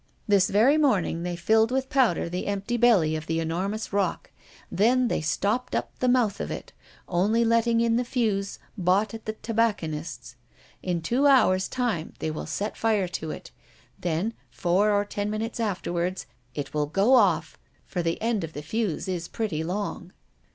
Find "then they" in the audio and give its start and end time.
4.71-5.21